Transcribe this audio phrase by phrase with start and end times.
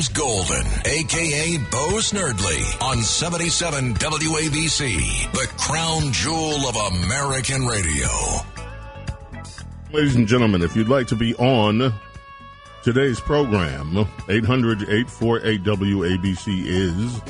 [0.00, 8.08] James Golden, aka Bo Snerdley, on 77 WABC, the crown jewel of American radio.
[9.92, 11.92] Ladies and gentlemen, if you'd like to be on
[12.82, 17.20] today's program, 800 848 WABC is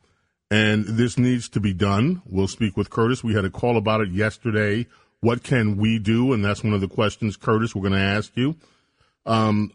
[0.52, 2.22] And this needs to be done.
[2.26, 3.24] We'll speak with Curtis.
[3.24, 4.88] We had a call about it yesterday.
[5.22, 6.34] What can we do?
[6.34, 8.56] And that's one of the questions, Curtis, we're going to ask you.
[9.26, 9.72] Um,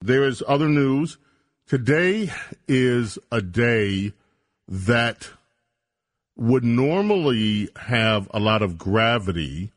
[0.00, 1.16] there is other news.
[1.66, 2.32] Today
[2.66, 4.12] is a day
[4.66, 5.30] that
[6.36, 9.72] would normally have a lot of gravity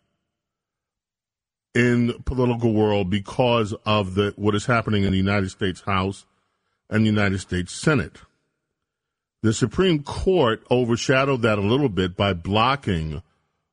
[1.76, 6.26] in the political world because of the what is happening in the United States House
[6.90, 8.18] and the United States Senate.
[9.44, 13.22] The Supreme Court overshadowed that a little bit by blocking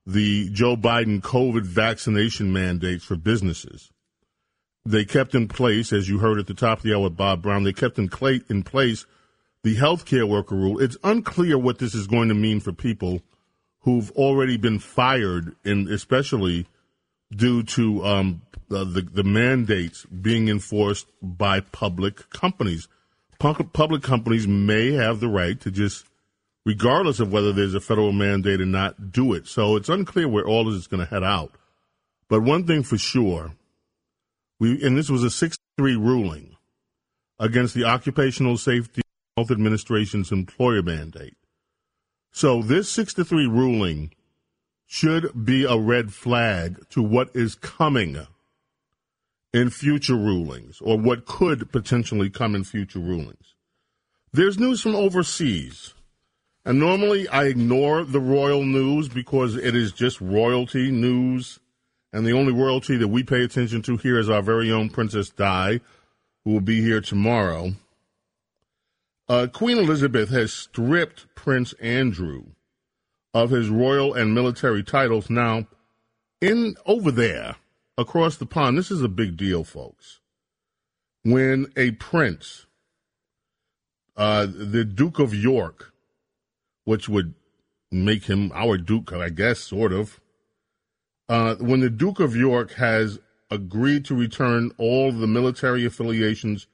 [0.07, 3.91] the Joe Biden COVID vaccination mandates for businesses.
[4.85, 7.41] They kept in place, as you heard at the top of the hour with Bob
[7.41, 8.11] Brown, they kept in,
[8.51, 9.07] in place
[9.65, 10.79] the healthcare worker rule.
[10.79, 13.23] It's unclear what this is going to mean for people
[13.81, 16.67] who've already been fired, and especially
[17.35, 22.89] due to um, the, the, the mandates being enforced by public companies.
[23.39, 26.07] Public companies may have the right to just,
[26.65, 29.47] regardless of whether there's a federal mandate or not, do it.
[29.47, 31.53] So it's unclear where all this is going to head out.
[32.29, 33.53] But one thing for sure,
[34.61, 36.57] we and this was a 6 3 ruling
[37.39, 39.03] against the Occupational Safety
[39.37, 41.35] Health Administration's employer mandate.
[42.31, 44.13] So this 6 to 3 ruling
[44.87, 48.27] should be a red flag to what is coming
[49.53, 53.55] in future rulings or what could potentially come in future rulings.
[54.33, 55.95] There's news from overseas.
[56.65, 61.59] And normally I ignore the royal news because it is just royalty news.
[62.13, 65.29] And the only royalty that we pay attention to here is our very own Princess
[65.31, 65.81] Di,
[66.45, 67.75] who will be here tomorrow.
[69.27, 72.45] Uh, Queen Elizabeth has stripped Prince Andrew
[73.33, 75.31] of his royal and military titles.
[75.31, 75.67] Now,
[76.43, 77.57] in over there,
[77.97, 80.21] across the pond, this is a big deal, folks.
[81.23, 82.67] When a prince,
[84.15, 85.93] uh, the Duke of York,
[86.85, 87.35] which would
[87.91, 90.21] make him our Duke, I guess, sort of,
[91.31, 93.19] uh, when the Duke of York has
[93.51, 96.67] agreed to return all the military affiliations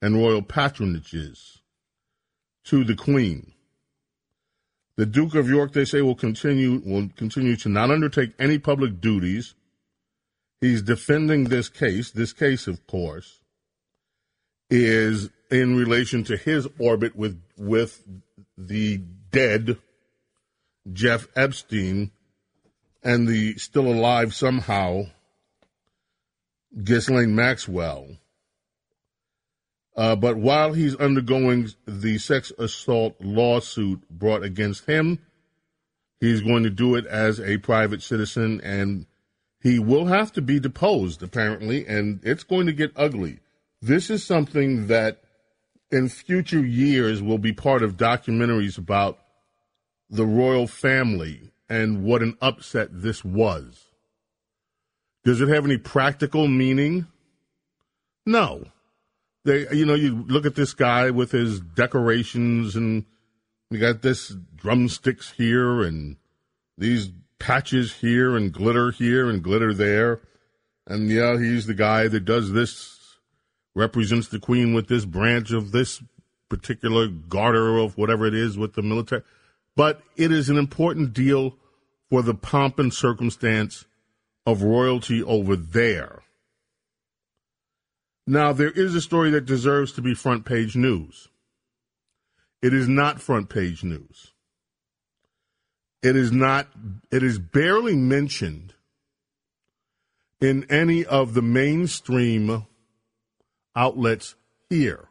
[0.00, 1.62] and royal patronages
[2.66, 3.52] to the Queen.
[4.96, 9.00] The Duke of York, they say, will continue will continue to not undertake any public
[9.00, 9.54] duties.
[10.60, 12.10] He's defending this case.
[12.10, 13.40] This case, of course,
[14.70, 18.02] is in relation to his orbit with with
[18.56, 18.98] the
[19.30, 19.78] dead
[20.92, 22.10] Jeff Epstein
[23.02, 25.04] and the still alive somehow
[26.82, 28.16] Ghislaine Maxwell.
[29.96, 35.18] Uh, but while he's undergoing the sex assault lawsuit brought against him,
[36.20, 39.06] he's going to do it as a private citizen and
[39.62, 43.40] he will have to be deposed, apparently, and it's going to get ugly.
[43.80, 45.22] This is something that
[45.90, 49.18] in future years will be part of documentaries about
[50.10, 53.86] the royal family and what an upset this was.
[55.24, 57.06] Does it have any practical meaning?
[58.26, 58.66] No
[59.46, 63.04] they, you know, you look at this guy with his decorations and
[63.70, 66.16] you got this drumsticks here and
[66.76, 70.20] these patches here and glitter here and glitter there.
[70.86, 73.18] And yeah, he's the guy that does this,
[73.74, 76.02] represents the queen with this branch of this
[76.48, 79.22] particular garter of whatever it is with the military.
[79.74, 81.56] But it is an important deal
[82.10, 83.84] for the pomp and circumstance
[84.44, 86.22] of royalty over there.
[88.26, 91.28] Now, there is a story that deserves to be front page news.
[92.60, 94.32] It is not front page news.
[96.02, 96.68] It is not,
[97.10, 98.74] it is barely mentioned
[100.40, 102.66] in any of the mainstream
[103.74, 104.34] outlets
[104.68, 105.08] here.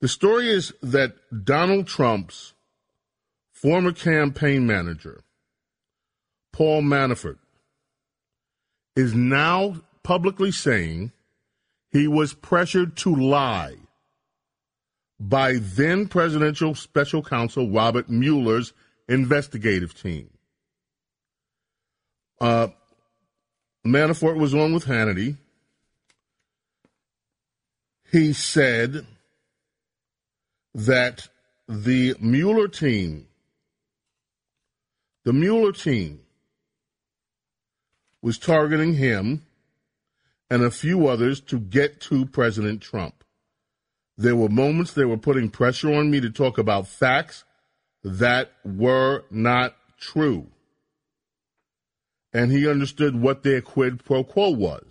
[0.00, 1.14] The story is that
[1.44, 2.54] Donald Trump's
[3.52, 5.22] former campaign manager,
[6.52, 7.38] Paul Manafort,
[8.94, 11.12] is now publicly saying
[11.96, 13.74] he was pressured to lie
[15.18, 18.74] by then presidential special counsel Robert Mueller's
[19.08, 20.28] investigative team.
[22.38, 22.68] Uh,
[23.86, 25.38] Manafort was on with Hannity.
[28.12, 29.06] He said
[30.74, 31.28] that
[31.66, 33.26] the Mueller team,
[35.24, 36.20] the Mueller team,
[38.20, 39.45] was targeting him
[40.50, 43.24] and a few others to get to President Trump.
[44.16, 47.44] There were moments they were putting pressure on me to talk about facts
[48.02, 50.46] that were not true.
[52.32, 54.84] And he understood what their quid pro quo was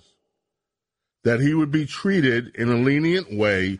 [1.24, 3.80] that he would be treated in a lenient way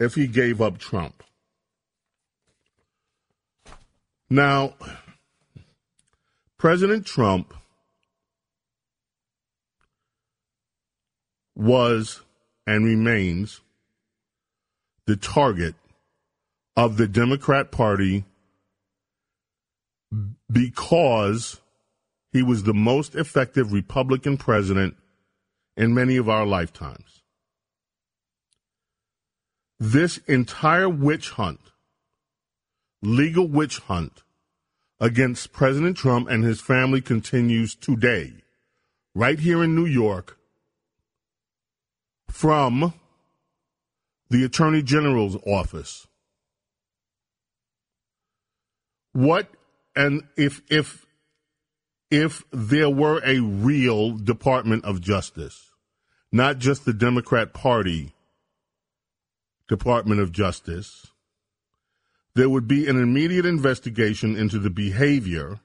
[0.00, 1.22] if he gave up Trump.
[4.28, 4.74] Now,
[6.58, 7.54] President Trump
[11.56, 12.22] was
[12.66, 13.60] and remains
[15.06, 15.74] the target
[16.76, 18.24] of the Democrat Party
[20.50, 21.60] because
[22.32, 24.96] he was the most effective Republican president
[25.76, 27.22] in many of our lifetimes.
[29.78, 31.60] This entire witch hunt,
[33.02, 34.22] legal witch hunt
[35.00, 38.34] against President Trump and his family continues today,
[39.14, 40.36] right here in New York,
[42.30, 42.94] from
[44.28, 46.06] the Attorney General's office.
[49.12, 49.48] What
[49.96, 51.06] and if if
[52.10, 55.70] if there were a real Department of Justice,
[56.32, 58.14] not just the Democrat Party
[59.68, 61.08] Department of Justice,
[62.34, 65.60] there would be an immediate investigation into the behavior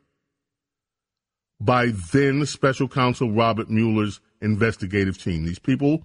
[1.60, 5.46] by then special counsel Robert Mueller's investigative team.
[5.46, 6.04] These people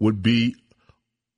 [0.00, 0.56] would be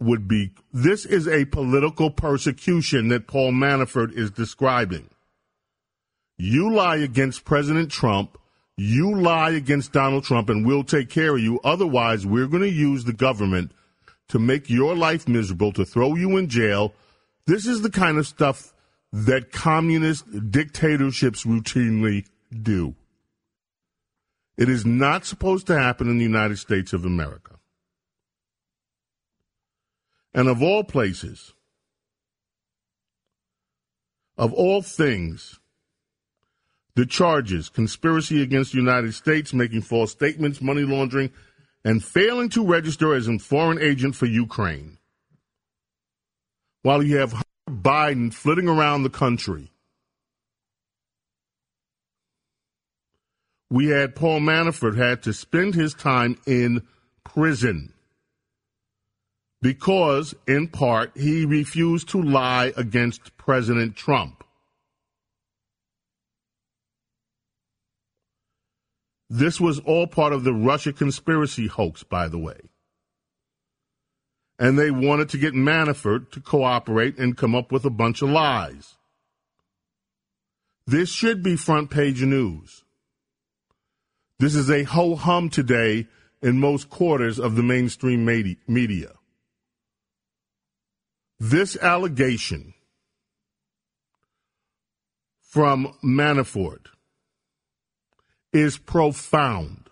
[0.01, 5.09] would be this is a political persecution that Paul Manafort is describing.
[6.39, 8.37] You lie against President Trump,
[8.77, 11.61] you lie against Donald Trump, and we'll take care of you.
[11.63, 13.71] Otherwise, we're going to use the government
[14.29, 16.95] to make your life miserable, to throw you in jail.
[17.47, 18.73] This is the kind of stuff
[19.13, 22.95] that communist dictatorships routinely do.
[24.57, 27.52] It is not supposed to happen in the United States of America.
[30.35, 31.53] And of all places,
[34.39, 35.59] of all things,
[36.95, 41.31] the charges conspiracy against the United States, making false statements, money laundering,
[41.85, 44.99] and failing to register as a foreign agent for Ukraine.
[46.83, 49.71] While you have Biden flitting around the country,
[53.71, 56.83] we had Paul Manafort had to spend his time in
[57.25, 57.92] prison
[59.63, 64.43] because, in part, he refused to lie against President Trump.
[69.31, 72.61] This was all part of the Russia conspiracy hoax, by the way.
[74.59, 78.29] And they wanted to get Manafort to cooperate and come up with a bunch of
[78.29, 78.97] lies.
[80.87, 82.83] This should be front page news.
[84.39, 86.09] This is a ho hum today
[86.43, 89.13] in most quarters of the mainstream media.
[91.45, 92.73] This allegation
[95.41, 96.87] from Manafort
[98.53, 99.91] is profound.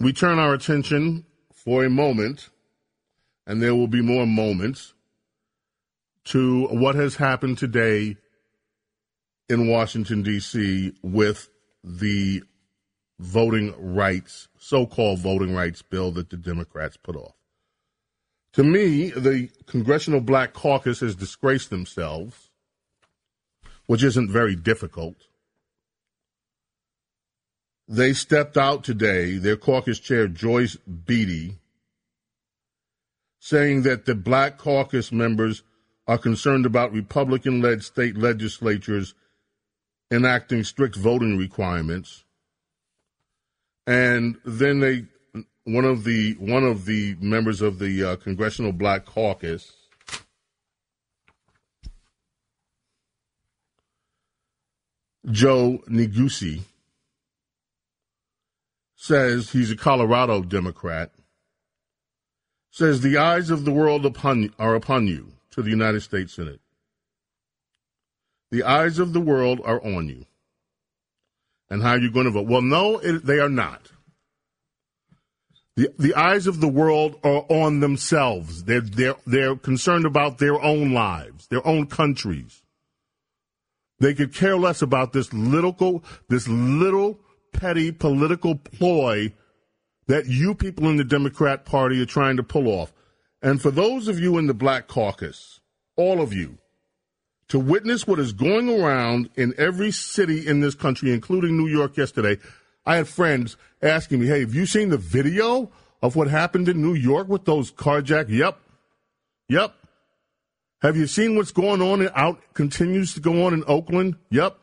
[0.00, 2.48] We turn our attention for a moment,
[3.46, 4.94] and there will be more moments,
[6.24, 8.16] to what has happened today
[9.50, 10.94] in Washington, D.C.
[11.02, 11.50] with
[11.84, 12.42] the
[13.18, 17.34] voting rights, so called voting rights bill that the Democrats put off.
[18.52, 22.50] To me, the Congressional Black Caucus has disgraced themselves
[23.86, 25.16] which isn't very difficult.
[27.88, 31.58] They stepped out today, their caucus chair, Joyce Beatty,
[33.38, 35.62] saying that the black caucus members
[36.08, 39.14] are concerned about Republican led state legislatures
[40.10, 42.24] enacting strict voting requirements.
[43.86, 45.04] And then they,
[45.64, 49.72] one of the one of the members of the uh, Congressional Black Caucus
[55.30, 56.60] Joe Neguse
[58.94, 61.10] says he's a Colorado Democrat,
[62.70, 66.60] says the eyes of the world upon, are upon you to the United States Senate.
[68.52, 70.26] The eyes of the world are on you.
[71.70, 72.46] And how are you going to vote?
[72.48, 73.92] Well, no, it, they are not.
[75.76, 78.64] The, the eyes of the world are on themselves.
[78.64, 82.62] They're, they're, they're concerned about their own lives, their own countries
[84.00, 87.20] They could care less about this little, this little
[87.52, 89.34] petty political ploy
[90.06, 92.92] that you people in the Democrat Party are trying to pull off.
[93.42, 95.60] And for those of you in the Black Caucus,
[95.96, 96.58] all of you,
[97.48, 101.96] to witness what is going around in every city in this country, including New York
[101.96, 102.38] yesterday,
[102.84, 105.70] I had friends asking me, hey, have you seen the video
[106.02, 108.28] of what happened in New York with those carjack?
[108.28, 108.58] Yep.
[109.48, 109.74] Yep.
[110.82, 114.16] Have you seen what's going on and out continues to go on in Oakland?
[114.30, 114.58] Yep.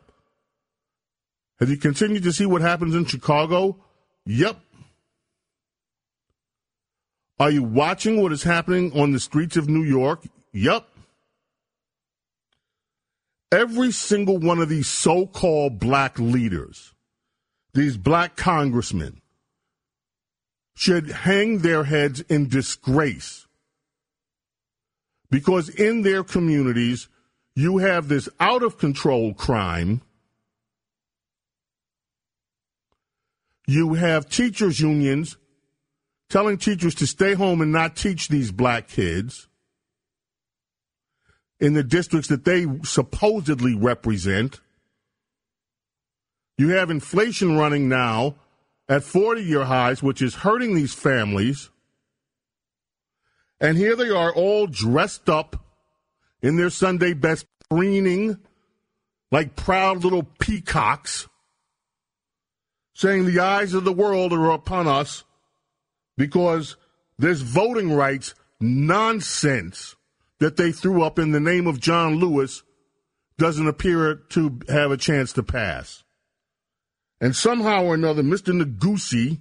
[1.60, 3.78] Have you continued to see what happens in Chicago?
[4.26, 4.60] Yep.
[7.40, 10.24] Are you watching what is happening on the streets of New York?
[10.54, 10.88] Yep.
[13.54, 16.96] Every single one of these so called black leaders,
[17.76, 19.22] these black congressmen,
[20.74, 23.46] should hang their heads in disgrace
[25.30, 27.10] because in their communities,
[27.56, 30.02] you have this out of control crime.
[33.68, 35.38] You have teachers' unions
[36.28, 39.48] telling teachers to stay home and not teach these black kids
[41.64, 44.60] in the districts that they supposedly represent.
[46.58, 48.36] You have inflation running now
[48.90, 51.70] at 40 year highs, which is hurting these families.
[53.62, 55.66] And here they are all dressed up
[56.42, 58.38] in their Sunday best, preening
[59.32, 61.30] like proud little peacocks,
[62.94, 65.24] saying the eyes of the world are upon us
[66.18, 66.76] because
[67.18, 69.96] this voting rights nonsense
[70.44, 72.64] that they threw up in the name of John Lewis
[73.38, 76.04] doesn't appear to have a chance to pass.
[77.22, 78.54] And somehow or another, Mr.
[78.54, 79.40] Neguse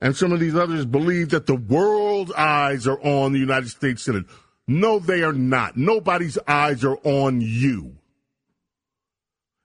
[0.00, 4.04] and some of these others believe that the world's eyes are on the United States
[4.04, 4.26] Senate.
[4.68, 5.76] No, they are not.
[5.76, 7.96] Nobody's eyes are on you.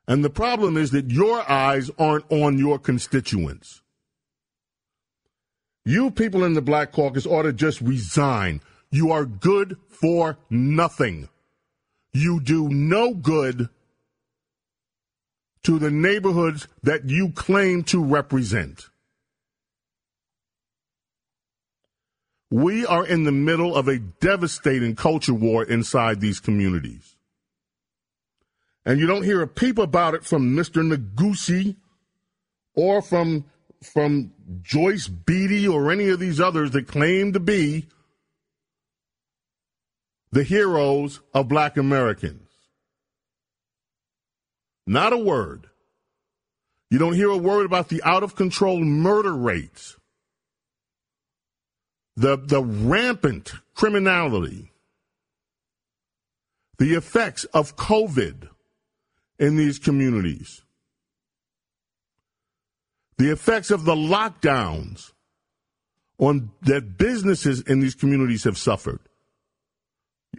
[0.07, 3.83] And the problem is that your eyes aren't on your constituents.
[5.85, 8.61] You people in the Black Caucus ought to just resign.
[8.89, 11.29] You are good for nothing.
[12.13, 13.69] You do no good
[15.63, 18.89] to the neighborhoods that you claim to represent.
[22.49, 27.17] We are in the middle of a devastating culture war inside these communities.
[28.85, 30.81] And you don't hear a peep about it from Mr.
[30.81, 31.75] Neguse
[32.73, 33.45] or from
[33.83, 37.87] from Joyce Beatty or any of these others that claim to be
[40.31, 42.49] the heroes of black Americans.
[44.85, 45.67] Not a word.
[46.89, 49.97] You don't hear a word about the out of control murder rates,
[52.15, 54.71] the, the rampant criminality,
[56.77, 58.49] the effects of COVID
[59.39, 60.61] in these communities
[63.17, 65.11] the effects of the lockdowns
[66.19, 68.99] on that businesses in these communities have suffered.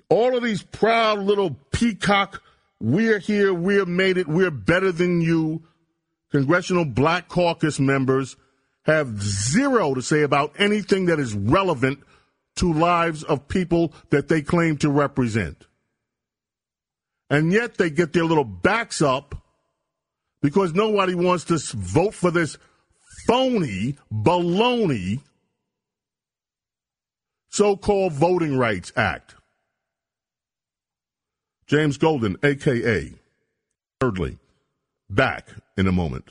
[0.08, 2.42] All of these proud little peacock,
[2.80, 5.62] we're here, we're made it, we're better than you.
[6.30, 8.36] Congressional Black Caucus members
[8.84, 11.98] have zero to say about anything that is relevant
[12.56, 15.66] to lives of people that they claim to represent.
[17.30, 19.34] And yet they get their little backs up
[20.40, 22.56] because nobody wants to vote for this
[23.26, 25.20] phony, baloney
[27.50, 29.34] so called Voting Rights Act.
[31.68, 33.12] James Golden, a.k.a.
[34.02, 34.38] Snerdley,
[35.10, 36.24] back in a moment.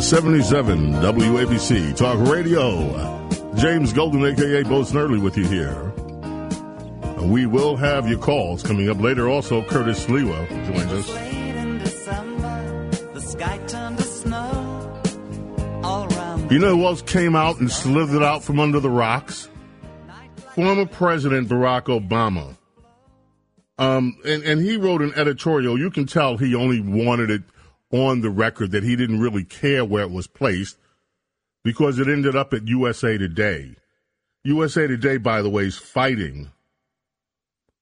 [0.00, 3.18] 77 WABC Talk Radio.
[3.56, 5.92] James Golden, aka Bo Snerdley, with you here.
[7.22, 9.28] We will have your calls coming up later.
[9.28, 11.41] Also, Curtis Sliwa joins us.
[16.52, 19.48] You know who else came out and slithered out from under the rocks?
[20.54, 22.58] Former President Barack Obama.
[23.78, 25.78] Um, and, and he wrote an editorial.
[25.78, 27.42] You can tell he only wanted it
[27.90, 30.76] on the record that he didn't really care where it was placed
[31.64, 33.74] because it ended up at USA Today.
[34.44, 36.50] USA Today, by the way, is fighting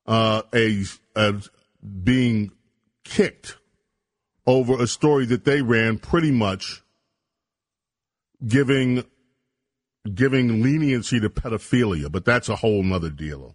[0.07, 0.85] uh, a,
[1.17, 1.35] a
[2.05, 2.53] being
[3.03, 3.57] kicked
[4.47, 6.85] over a story that they ran pretty much
[8.47, 9.05] giving
[10.15, 13.55] giving leniency to pedophilia, but that's a whole nother deal.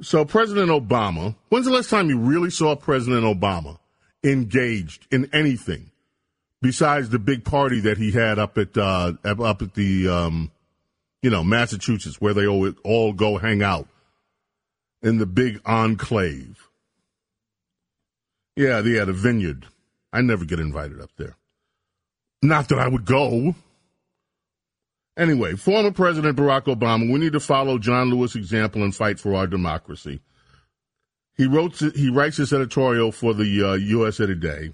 [0.00, 3.78] So President Obama, when's the last time you really saw President Obama
[4.24, 5.90] engaged in anything
[6.62, 10.50] besides the big party that he had up at uh, up at the um,
[11.22, 13.88] you know, Massachusetts, where they all, all go hang out
[15.02, 16.68] in the big enclave.
[18.56, 19.66] Yeah, they had a vineyard.
[20.12, 21.36] I never get invited up there.
[22.42, 23.54] Not that I would go.
[25.16, 29.34] Anyway, former President Barack Obama, we need to follow John Lewis' example and fight for
[29.34, 30.20] our democracy.
[31.36, 34.72] He wrote he writes this editorial for the uh, USA Today.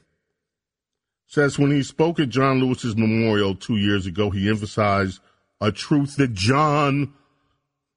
[1.27, 5.21] Says when he spoke at John Lewis's memorial two years ago, he emphasized
[5.61, 7.13] a truth that John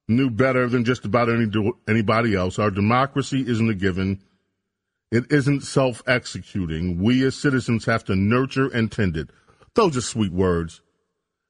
[0.07, 1.47] knew better than just about any
[1.87, 2.57] anybody else.
[2.57, 4.21] Our democracy isn't a given.
[5.11, 7.01] It isn't self executing.
[7.01, 9.29] We as citizens have to nurture and tend it.
[9.75, 10.81] Those are sweet words.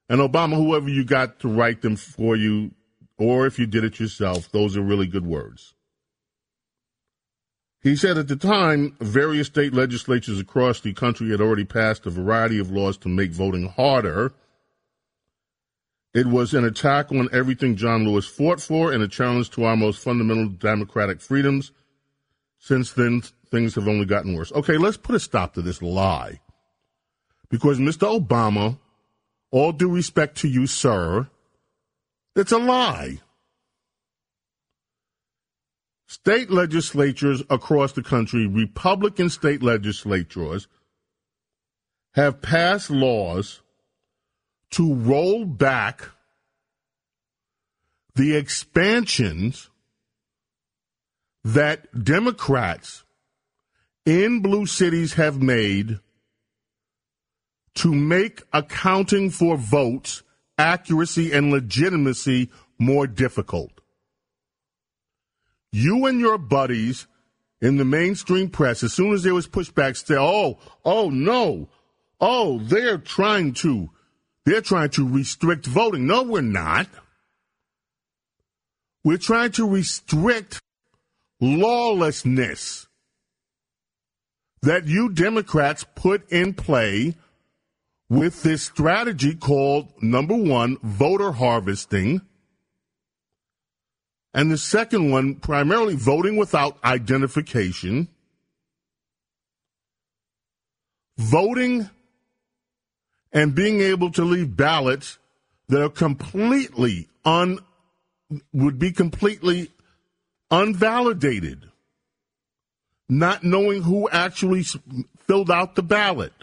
[0.10, 2.72] And Obama, whoever you got to write them for you,
[3.18, 5.76] or if you did it yourself, those are really good words.
[7.82, 12.10] He said at the time, various state legislatures across the country had already passed a
[12.10, 14.34] variety of laws to make voting harder.
[16.14, 19.78] It was an attack on everything John Lewis fought for and a challenge to our
[19.78, 21.72] most fundamental democratic freedoms.
[22.58, 24.52] Since then, things have only gotten worse.
[24.52, 26.42] Okay, let's put a stop to this lie.
[27.50, 28.20] Because Mr.
[28.20, 28.78] Obama,
[29.52, 31.28] all due respect to you, sir,
[32.36, 33.20] it's a lie.
[36.08, 40.68] State legislatures across the country, Republican state legislatures,
[42.14, 43.62] have passed laws
[44.72, 46.10] to roll back
[48.16, 49.70] the expansions
[51.44, 53.04] that Democrats
[54.06, 56.00] in blue cities have made
[57.80, 60.24] to make accounting for votes,
[60.58, 63.72] accuracy, and legitimacy more difficult.
[65.72, 67.08] You and your buddies
[67.62, 71.70] in the mainstream press, as soon as there was pushback, say, oh, oh, no.
[72.20, 73.90] Oh, they're trying to,
[74.46, 76.06] they're trying to restrict voting.
[76.06, 76.88] No, we're not.
[79.06, 80.60] We're trying to restrict
[81.40, 82.88] lawlessness
[84.64, 87.16] that you Democrats put in play
[88.10, 92.22] with this strategy called number one, voter harvesting.
[94.34, 98.08] And the second one, primarily voting without identification,
[101.18, 101.90] voting
[103.32, 105.20] and being able to leave ballots
[105.68, 107.60] that are completely un,
[108.54, 109.72] would be completely
[110.52, 111.70] unvalidated,
[113.08, 114.64] not knowing who actually
[115.28, 116.34] filled out the ballot.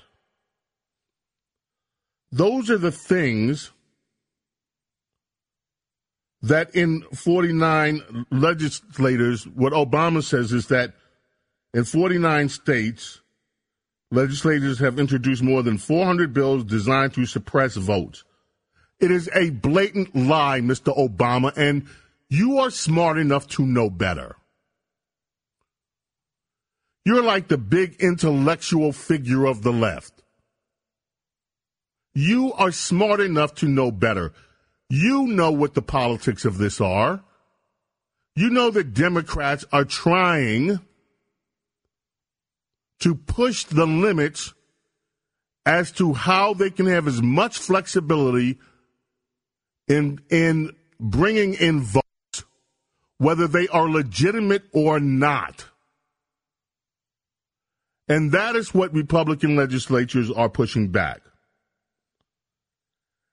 [2.32, 3.70] Those are the things
[6.42, 10.94] that in 49 legislators, what Obama says is that
[11.74, 13.20] in 49 states,
[14.10, 18.24] legislators have introduced more than 400 bills designed to suppress votes.
[19.00, 20.96] It is a blatant lie, Mr.
[20.96, 21.86] Obama, and
[22.28, 24.36] you are smart enough to know better.
[27.04, 30.22] You're like the big intellectual figure of the left.
[32.16, 34.32] You are smart enough to know better.
[34.88, 37.22] You know what the politics of this are.
[38.34, 40.80] You know that Democrats are trying
[43.00, 44.54] to push the limits
[45.66, 48.58] as to how they can have as much flexibility
[49.86, 52.44] in in bringing in votes,
[53.18, 55.66] whether they are legitimate or not.
[58.08, 61.20] And that is what Republican legislatures are pushing back.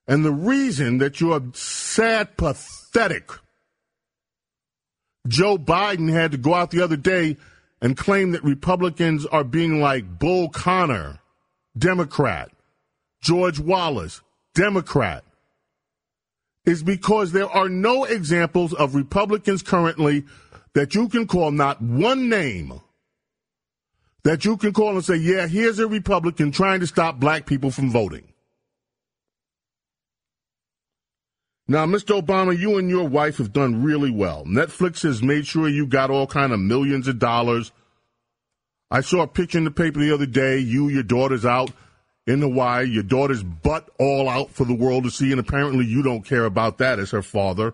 [0.08, 3.32] And the reason that you're sad, pathetic,
[5.28, 7.38] Joe Biden had to go out the other day
[7.82, 11.20] and claim that Republicans are being like Bull Connor,
[11.78, 12.52] Democrat,
[13.22, 14.22] George Wallace,
[14.54, 15.24] Democrat,
[16.66, 20.26] is because there are no examples of Republicans currently
[20.74, 22.82] that you can call not one name
[24.24, 27.72] that you can call and say, yeah, here's a Republican trying to stop black people
[27.72, 28.33] from voting.
[31.67, 32.21] Now, Mr.
[32.21, 34.43] Obama, you and your wife have done really well.
[34.45, 37.71] Netflix has made sure you got all kind of millions of dollars.
[38.91, 40.58] I saw a picture in the paper the other day.
[40.58, 41.71] You, your daughter's out
[42.28, 42.88] in Hawaii.
[42.88, 46.45] Your daughter's butt all out for the world to see, and apparently you don't care
[46.45, 47.73] about that as her father.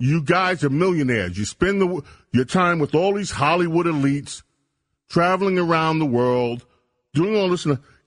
[0.00, 1.38] You guys are millionaires.
[1.38, 4.42] You spend the, your time with all these Hollywood elites,
[5.08, 6.66] traveling around the world,
[7.14, 7.64] doing all this.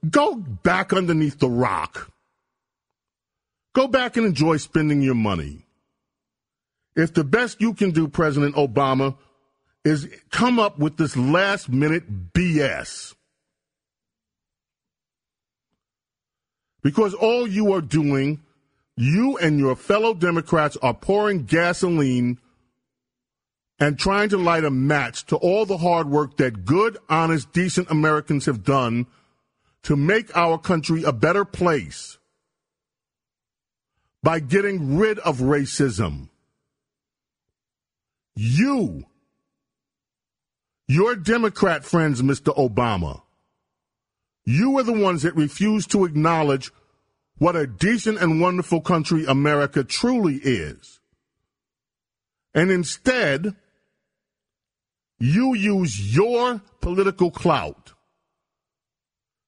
[0.10, 2.12] Go back underneath the rock.
[3.75, 5.65] Go back and enjoy spending your money.
[6.95, 9.17] If the best you can do, President Obama,
[9.83, 13.15] is come up with this last minute BS.
[16.81, 18.41] Because all you are doing
[18.97, 22.39] You and your fellow Democrats are pouring gasoline
[23.77, 27.91] and trying to light a match to all the hard work that good, honest, decent
[27.91, 29.05] Americans have done
[29.83, 32.17] to make our country a better place
[34.25, 36.29] by getting rid of racism.
[38.35, 39.05] You,
[40.88, 42.51] your Democrat friends, Mr.
[42.57, 43.21] Obama,
[44.43, 46.71] you are the ones that refuse to acknowledge
[47.38, 50.99] what a decent and wonderful country America truly is.
[52.55, 53.55] And instead,
[55.19, 57.93] you use your political clout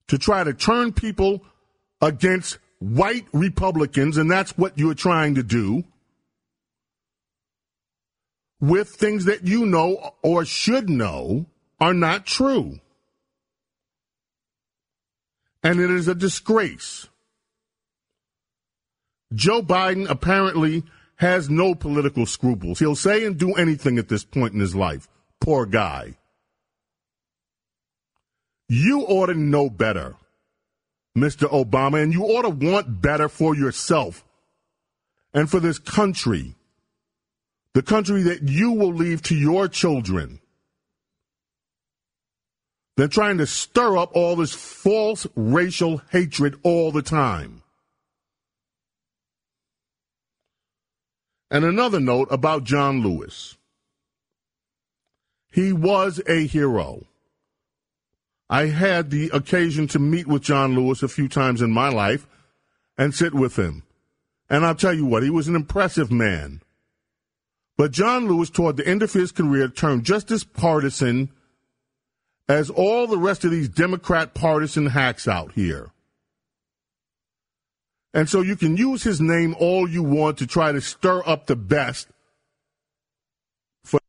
[0.07, 1.43] to try to turn people
[1.99, 5.83] against white Republicans, and that's what you're trying to do
[8.59, 11.45] with things that you know or should know
[11.79, 12.79] are not true.
[15.63, 17.07] And it is a disgrace.
[19.33, 20.83] Joe Biden apparently
[21.17, 22.79] has no political scruples.
[22.79, 25.07] He'll say and do anything at this point in his life.
[25.41, 26.15] Poor guy.
[28.69, 30.15] You ought to know better,
[31.17, 31.49] Mr.
[31.49, 34.23] Obama, and you ought to want better for yourself
[35.33, 36.53] and for this country,
[37.73, 40.39] the country that you will leave to your children.
[42.97, 47.63] They're trying to stir up all this false racial hatred all the time.
[51.49, 53.57] And another note about John Lewis.
[55.51, 57.06] He was a hero.
[58.49, 62.27] I had the occasion to meet with John Lewis a few times in my life
[62.97, 63.83] and sit with him.
[64.49, 66.61] And I'll tell you what, he was an impressive man.
[67.77, 71.29] But John Lewis, toward the end of his career, turned just as partisan
[72.47, 75.91] as all the rest of these Democrat partisan hacks out here.
[78.13, 81.45] And so you can use his name all you want to try to stir up
[81.45, 82.07] the best
[83.83, 83.99] for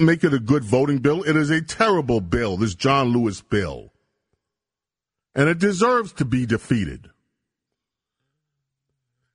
[0.00, 1.22] make it a good voting bill.
[1.22, 3.92] It is a terrible bill, this John Lewis bill.
[5.34, 7.10] And it deserves to be defeated.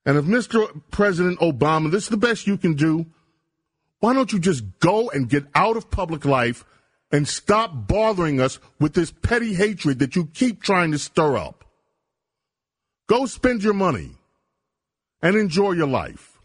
[0.06, 0.82] And if Mr.
[0.92, 3.06] President Obama, this is the best you can do,
[4.00, 6.66] why don't you just go and get out of public life
[7.12, 11.66] and stop bothering us with this petty hatred that you keep trying to stir up?
[13.08, 14.12] Go spend your money
[15.22, 16.39] and enjoy your life.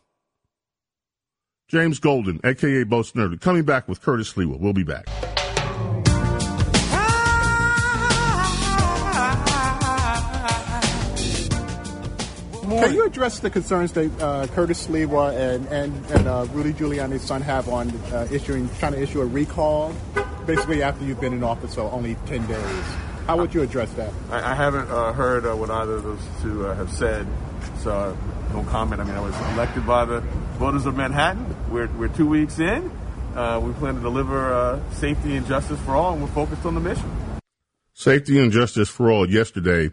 [1.75, 4.61] James Golden, aka Bo Snerdley, coming back with Curtis Sliwa.
[4.61, 5.07] We'll be back.
[12.63, 17.23] Can you address the concerns that uh, Curtis Sliwa and and, and uh, Rudy Giuliani's
[17.23, 19.93] son have on uh, issuing trying to issue a recall,
[20.47, 22.85] basically after you've been in office for only ten days?
[23.27, 24.13] How would you address that?
[24.31, 27.27] I, I haven't uh, heard uh, what either of those two uh, have said,
[27.81, 28.17] so uh,
[28.55, 29.01] no comment.
[29.01, 30.21] I mean, I was elected by the
[30.59, 31.45] voters of Manhattan.
[31.71, 32.91] We're, we're two weeks in.
[33.35, 36.75] Uh, we plan to deliver uh, safety and justice for all, and we're focused on
[36.75, 37.11] the mission.
[37.93, 39.29] Safety and justice for all.
[39.29, 39.91] Yesterday,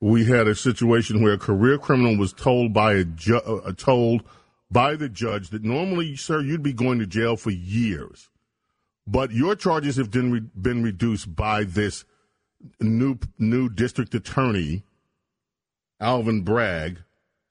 [0.00, 4.24] we had a situation where a career criminal was told by a ju- told
[4.68, 8.30] by the judge that normally, sir, you'd be going to jail for years,
[9.06, 12.04] but your charges have been, re- been reduced by this
[12.80, 14.82] new new district attorney
[16.00, 16.98] Alvin Bragg.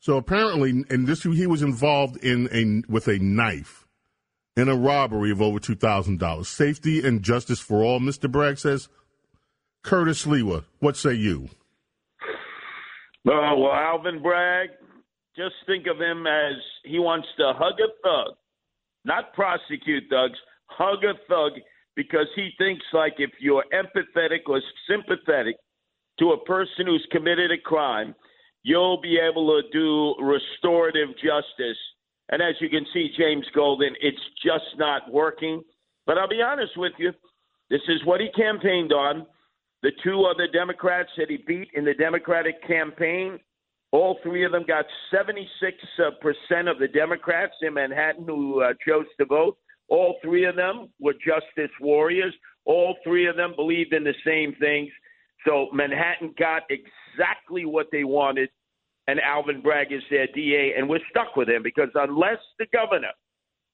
[0.02, 3.88] So apparently, in this, he was involved in a with a knife
[4.58, 6.50] in a robbery of over two thousand dollars.
[6.50, 8.90] Safety and justice for all, Mister Bragg says.
[9.84, 11.50] Curtis Sliwa, what say you?
[13.28, 14.70] Uh, well, Alvin Bragg,
[15.36, 18.36] just think of him as he wants to hug a thug,
[19.06, 21.54] not prosecute thugs, hug a thug
[21.96, 25.56] because he thinks like if you're empathetic or sympathetic
[26.20, 28.16] to a person who's committed a crime,
[28.64, 31.78] you'll be able to do restorative justice.
[32.30, 35.62] And as you can see, James Golden, it's just not working.
[36.06, 37.12] But I'll be honest with you,
[37.70, 39.26] this is what he campaigned on.
[39.82, 43.40] The two other Democrats that he beat in the Democratic campaign,
[43.92, 45.48] all three of them got 76%
[46.70, 49.58] of the Democrats in Manhattan who uh, chose to vote.
[49.90, 52.34] All three of them were justice warriors.
[52.66, 54.90] All three of them believed in the same things.
[55.46, 58.50] So Manhattan got exactly what they wanted,
[59.08, 63.12] and Alvin Bragg is their DA, and we're stuck with him because unless the governor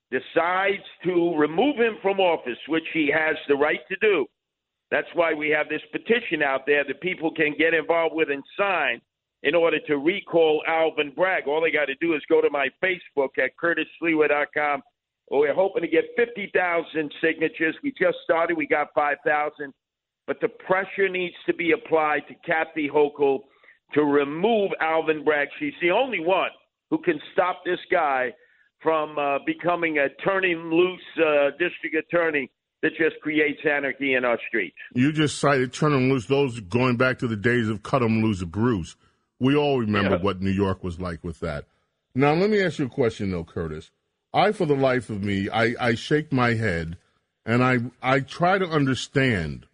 [0.09, 4.25] decides to remove him from office, which he has the right to do,
[4.89, 8.43] that's why we have this petition out there that people can get involved with and
[8.57, 9.01] sign
[9.43, 11.47] in order to recall Alvin Bragg.
[11.47, 14.81] All they got to do is go to my Facebook at curtissliwa.com
[15.29, 17.75] we're hoping to get 50,000 signatures.
[17.83, 18.55] We just started.
[18.55, 19.73] We got 5,000.
[20.27, 23.39] But the pressure needs to be applied to Kathy Hochul
[23.93, 25.47] to remove Alvin Bragg.
[25.59, 26.49] She's the only one
[26.89, 28.33] who can stop this guy
[28.81, 32.51] from uh, becoming a turning loose uh, district attorney
[32.83, 34.75] that just creates anarchy in our streets.
[34.93, 38.43] You just cited turning loose those going back to the days of cut 'em loose
[38.43, 38.95] Bruce.
[39.39, 40.21] We all remember yeah.
[40.21, 41.65] what New York was like with that.
[42.13, 43.91] Now, let me ask you a question, though, Curtis.
[44.33, 46.97] I, for the life of me, I, I shake my head
[47.45, 49.65] and I I try to understand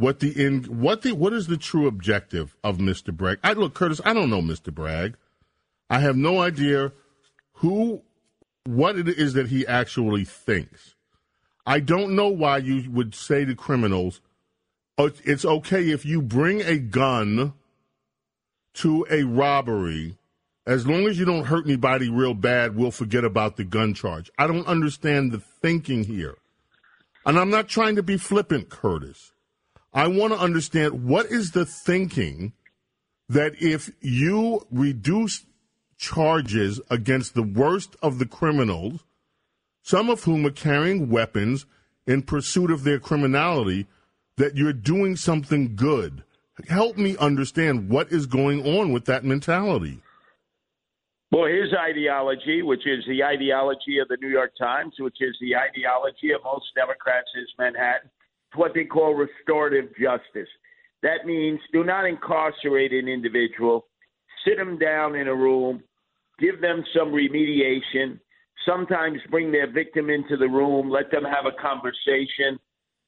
[0.00, 3.14] what the in what the what is the true objective of Mr.
[3.14, 3.38] Bragg.
[3.44, 4.72] I look, Curtis, I don't know Mr.
[4.74, 5.16] Bragg.
[5.90, 6.92] I have no idea
[7.54, 8.00] who
[8.64, 10.94] what it is that he actually thinks.
[11.66, 14.22] I don't know why you would say to criminals,
[14.96, 17.52] oh, it's okay if you bring a gun
[18.74, 20.16] to a robbery
[20.66, 24.30] as long as you don't hurt anybody real bad, we'll forget about the gun charge.
[24.38, 26.36] I don't understand the thinking here.
[27.26, 29.32] And I'm not trying to be flippant, Curtis.
[29.92, 32.52] I want to understand what is the thinking
[33.28, 35.44] that if you reduce
[35.98, 39.04] charges against the worst of the criminals,
[39.82, 41.66] some of whom are carrying weapons
[42.06, 43.86] in pursuit of their criminality,
[44.36, 46.22] that you're doing something good.
[46.68, 50.00] Help me understand what is going on with that mentality.
[51.30, 55.54] Well, his ideology, which is the ideology of the New York Times, which is the
[55.56, 58.10] ideology of most Democrats, is Manhattan.
[58.54, 60.48] What they call restorative justice.
[61.02, 63.86] That means do not incarcerate an individual,
[64.44, 65.82] sit them down in a room,
[66.38, 68.18] give them some remediation,
[68.66, 72.58] sometimes bring their victim into the room, let them have a conversation,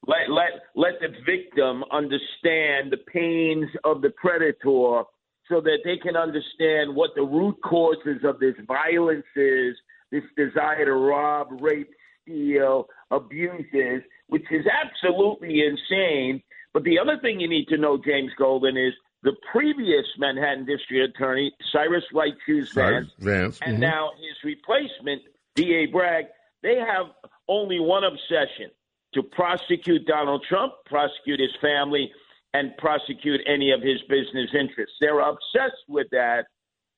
[0.07, 5.03] let let let the victim understand the pains of the predator
[5.49, 9.75] so that they can understand what the root causes of this violence is,
[10.11, 11.89] this desire to rob, rape,
[12.21, 14.01] steal, abuse is,
[14.33, 16.41] which is absolutely insane.
[16.73, 21.15] But the other thing you need to know, James Golden, is the previous Manhattan District
[21.15, 23.59] Attorney, Cyrus White Shoes Vance, Vance.
[23.61, 23.81] and mm-hmm.
[23.81, 25.21] now his replacement,
[25.53, 25.85] D.A.
[25.85, 26.25] Bragg,
[26.63, 27.11] they have
[27.47, 28.71] only one obsession
[29.13, 32.11] to prosecute Donald Trump, prosecute his family,
[32.55, 34.95] and prosecute any of his business interests.
[34.99, 36.45] They're obsessed with that.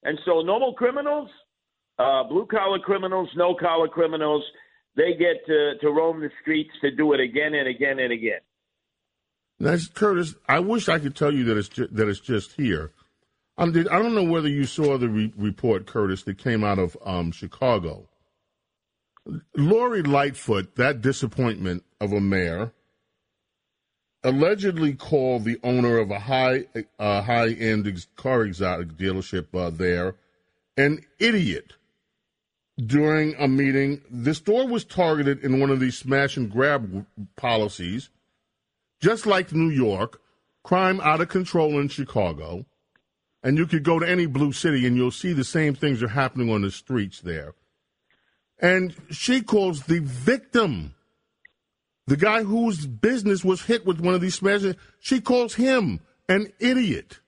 [0.03, 1.29] And so, normal criminals,
[1.99, 4.45] uh, blue collar criminals, no collar criminals,
[4.95, 8.39] they get to, to roam the streets to do it again and again and again.
[9.59, 10.35] That's Curtis.
[10.47, 12.91] I wish I could tell you that it's ju- that it's just here.
[13.57, 16.77] Um, did, I don't know whether you saw the re- report, Curtis, that came out
[16.77, 18.09] of um, Chicago.
[19.55, 22.73] Lori Lightfoot, that disappointment of a mayor,
[24.25, 26.65] allegedly called the owner of a high
[26.99, 30.15] uh, high end car exotic dealership uh, there
[30.77, 31.73] an idiot
[32.77, 34.01] during a meeting.
[34.09, 38.09] The store was targeted in one of these smash and grab policies,
[39.01, 40.21] just like New York,
[40.63, 42.65] crime out of control in Chicago.
[43.43, 46.07] And you could go to any blue city and you'll see the same things are
[46.07, 47.53] happening on the streets there.
[48.59, 50.95] And she calls the victim
[52.07, 56.51] the guy whose business was hit with one of these smashes, she calls him an
[56.59, 57.19] idiot.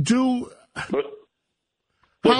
[0.00, 0.50] Do
[0.90, 1.06] but,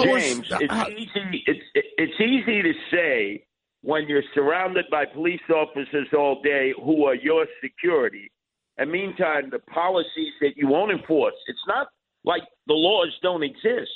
[0.03, 1.43] James, it's easy.
[1.47, 3.45] It's it's easy to say
[3.81, 8.31] when you're surrounded by police officers all day who are your security.
[8.77, 11.87] And meantime, the policies that you won't enforce, it's not
[12.23, 13.91] like the laws don't exist.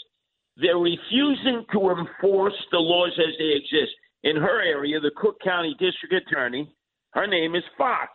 [0.57, 5.75] They're refusing to enforce the laws as they exist in her area, the Cook County
[5.79, 6.73] District Attorney,
[7.11, 8.11] her name is Foxx.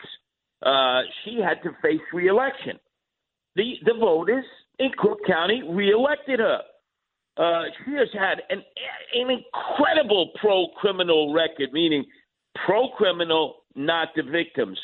[0.64, 2.79] Uh, she had to face reelection.
[3.55, 4.45] The the voters
[4.79, 6.61] in Cook County reelected her.
[7.38, 8.62] Uh, she has had an
[9.14, 12.05] an incredible pro criminal record, meaning
[12.66, 14.79] pro criminal, not the victims.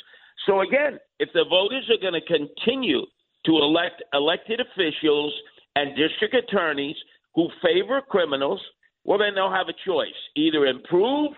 [0.47, 3.01] So again, if the voters are going to continue
[3.47, 5.35] to elect elected officials
[5.75, 6.97] and district attorneys
[7.35, 8.61] who favor criminals,
[9.05, 11.33] well, then they'll have a choice: either improve,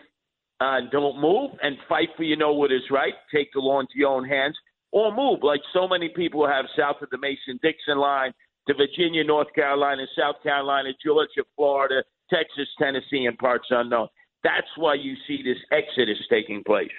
[0.61, 3.95] uh, don't move, and fight for you know what is right, take the law into
[3.95, 4.57] your own hands,
[4.93, 8.35] or move like so many people have south of the Mason-Dixon line
[8.69, 14.09] to Virginia, North Carolina, South Carolina, Georgia, Florida, Texas, Tennessee, and parts unknown.
[14.43, 16.91] That's why you see this exodus taking place.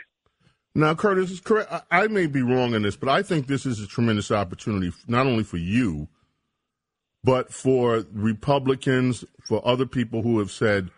[0.75, 1.71] Now, Curtis is correct.
[1.89, 5.25] I may be wrong in this, but I think this is a tremendous opportunity, not
[5.25, 6.08] only for you,
[7.23, 10.91] but for Republicans, for other people who have said,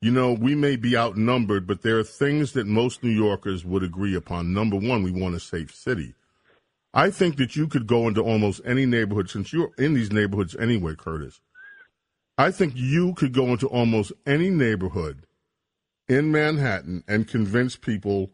[0.00, 3.82] you know, we may be outnumbered, but there are things that most New Yorkers would
[3.82, 4.54] agree upon.
[4.54, 6.14] Number one, we want a safe city.
[6.92, 10.56] I think that you could go into almost any neighborhood, since you're in these neighborhoods
[10.56, 11.40] anyway, Curtis.
[12.36, 15.26] I think you could go into almost any neighborhood
[16.08, 18.30] in Manhattan and convince people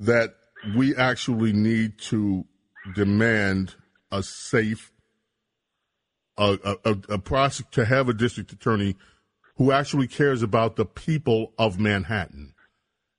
[0.00, 0.34] that
[0.76, 2.46] we actually need to
[2.94, 3.74] demand
[4.10, 4.92] a safe
[6.38, 8.96] a, a, a process to have a district attorney
[9.56, 12.54] who actually cares about the people of Manhattan.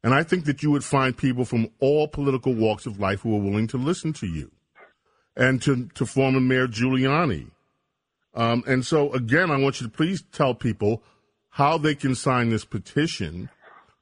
[0.02, 3.36] And I think that you would find people from all political walks of life who
[3.36, 4.52] are willing to listen to you
[5.39, 7.49] and to, to former Mayor Giuliani.
[8.36, 11.02] Um, and so, again, I want you to please tell people
[11.49, 13.49] how they can sign this petition.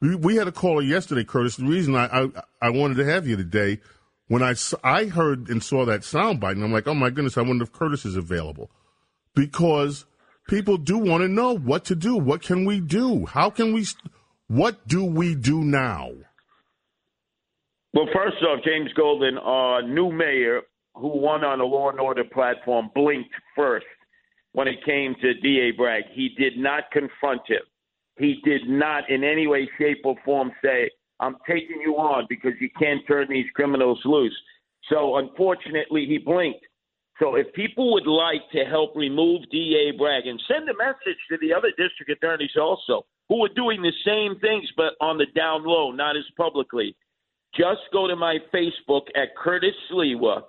[0.01, 1.55] We, we had a caller yesterday, Curtis.
[1.55, 2.27] The reason I, I,
[2.61, 3.79] I wanted to have you today,
[4.27, 7.41] when I, I heard and saw that soundbite, and I'm like, oh my goodness, I
[7.43, 8.71] wonder if Curtis is available.
[9.35, 10.05] Because
[10.49, 12.17] people do want to know what to do.
[12.17, 13.27] What can we do?
[13.27, 13.85] How can we,
[14.47, 16.11] what do we do now?
[17.93, 20.63] Well, first off, James Golden, our new mayor,
[20.99, 23.85] who won on a law and order platform, blinked first
[24.53, 25.71] when it came to D.A.
[25.71, 26.03] Bragg.
[26.13, 27.61] He did not confront him.
[28.17, 32.53] He did not in any way, shape, or form say, I'm taking you on because
[32.59, 34.35] you can't turn these criminals loose.
[34.89, 36.65] So unfortunately, he blinked.
[37.19, 39.97] So if people would like to help remove D.A.
[39.97, 43.93] Bragg and send a message to the other district attorneys also, who are doing the
[44.05, 46.95] same things but on the down low, not as publicly,
[47.55, 50.43] just go to my Facebook at Curtis Sliwa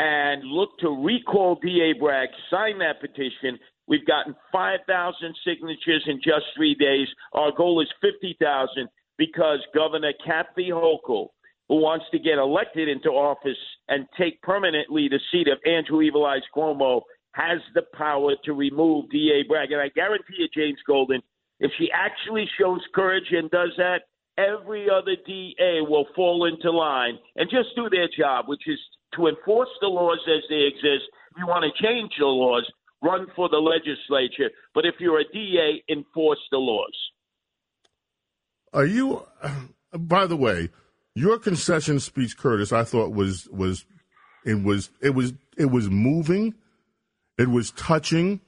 [0.00, 1.92] and look to recall D.A.
[2.00, 3.58] Bragg, sign that petition.
[3.86, 7.06] We've gotten 5,000 signatures in just three days.
[7.34, 11.28] Our goal is 50,000 because Governor Kathy Hochul,
[11.68, 13.58] who wants to get elected into office
[13.88, 19.10] and take permanently the seat of Andrew Evil Eyes Cuomo, has the power to remove
[19.10, 19.46] D.A.
[19.46, 19.70] Bragg.
[19.70, 21.20] And I guarantee you, James Golden,
[21.58, 24.04] if she actually shows courage and does that,
[24.38, 28.78] every other DA will fall into line and just do their job, which is
[29.16, 31.04] to enforce the laws as they exist.
[31.32, 32.70] If you want to change the laws,
[33.02, 34.50] run for the legislature.
[34.74, 36.96] But if you're a DA, enforce the laws.
[38.72, 39.26] Are you?
[39.92, 40.70] By the way,
[41.14, 43.84] your concession speech, Curtis, I thought was was
[44.44, 46.54] it was it was it was moving,
[47.36, 48.40] it was touching,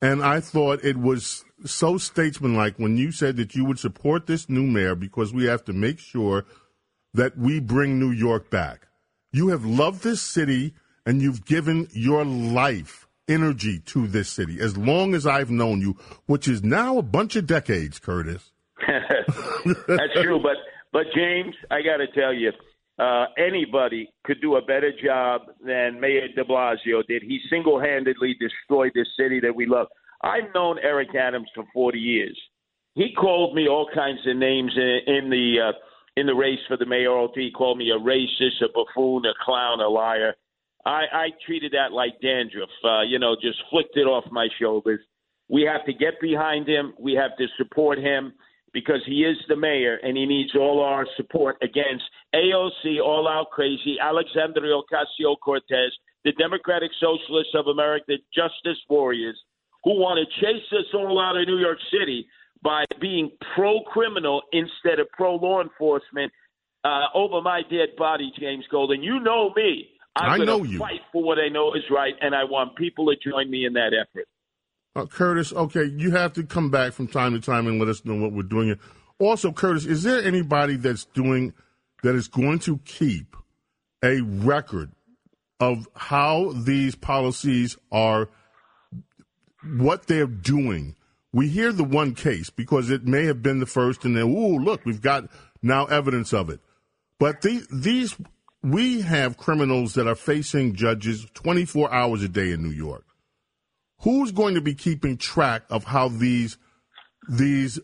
[0.00, 4.48] and I thought it was so statesmanlike when you said that you would support this
[4.48, 6.44] new mayor because we have to make sure
[7.14, 8.88] that we bring New York back.
[9.32, 10.74] You have loved this city
[11.06, 15.96] and you've given your life energy to this city as long as I've known you,
[16.26, 18.52] which is now a bunch of decades, Curtis.
[18.86, 20.56] That's true, but
[20.92, 22.52] but James, I got to tell you,
[22.98, 27.22] uh, anybody could do a better job than Mayor De Blasio did.
[27.22, 29.86] He single-handedly destroyed this city that we love.
[30.22, 32.38] I've known Eric Adams for 40 years.
[32.94, 35.72] He called me all kinds of names in, in the uh,
[36.16, 37.50] in the race for the mayoralty.
[37.50, 40.34] Called me a racist, a buffoon, a clown, a liar.
[40.84, 42.68] I, I treated that like dandruff.
[42.84, 45.00] Uh, you know, just flicked it off my shoulders.
[45.48, 46.94] We have to get behind him.
[46.98, 48.32] We have to support him
[48.72, 53.50] because he is the mayor and he needs all our support against AOC, all out
[53.50, 55.92] crazy, Alexandria Ocasio Cortez,
[56.24, 59.38] the Democratic Socialists of America, the Justice Warriors,
[59.84, 62.26] who want to chase us all out of New York City
[62.62, 66.32] by being pro criminal instead of pro law enforcement
[66.84, 69.02] uh, over my dead body, James Golden.
[69.02, 69.88] You know me.
[70.14, 70.78] I'm I know you.
[70.78, 73.72] fight for what I know is right, and I want people to join me in
[73.74, 74.26] that effort.
[74.94, 78.04] Uh, Curtis, okay, you have to come back from time to time and let us
[78.04, 78.78] know what we're doing.
[79.18, 81.54] Also, Curtis, is there anybody that's doing
[82.02, 83.36] that is going to keep
[84.04, 84.92] a record
[85.60, 88.28] of how these policies are,
[89.76, 90.96] what they're doing
[91.32, 94.58] we hear the one case because it may have been the first, and then, ooh,
[94.58, 95.24] look, we've got
[95.62, 96.60] now evidence of it.
[97.18, 98.16] But the, these,
[98.62, 103.04] we have criminals that are facing judges 24 hours a day in New York.
[104.00, 106.58] Who's going to be keeping track of how these,
[107.28, 107.78] these,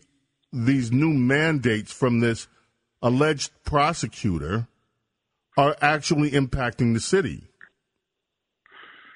[0.51, 2.47] these new mandates from this
[3.01, 4.67] alleged prosecutor
[5.57, 7.49] are actually impacting the city?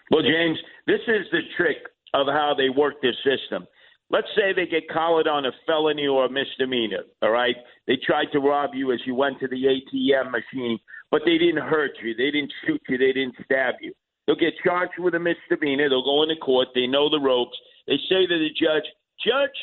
[0.09, 0.57] Well, James,
[0.87, 1.77] this is the trick
[2.13, 3.67] of how they work this system.
[4.13, 7.55] Let's say they get collared on a felony or a misdemeanor, all right?
[7.87, 10.77] They tried to rob you as you went to the ATM machine,
[11.09, 12.13] but they didn't hurt you.
[12.13, 12.99] They didn't shoot you.
[12.99, 13.91] They didn't stab you.
[14.27, 15.89] They'll get charged with a misdemeanor.
[15.89, 16.67] They'll go into court.
[16.75, 17.57] They know the ropes.
[17.87, 18.85] They say to the judge,
[19.25, 19.57] Judge,